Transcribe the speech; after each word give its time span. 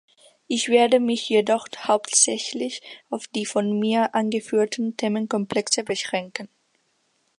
Ich 0.47 0.69
werde 0.69 0.99
mich 0.99 1.29
jedoch 1.29 1.67
hauptsächlich 1.77 2.81
auf 3.11 3.27
die 3.27 3.45
von 3.45 3.77
mir 3.77 4.15
angeführten 4.15 4.97
Themenkomplexe 4.97 5.83
beschränken. 5.83 6.49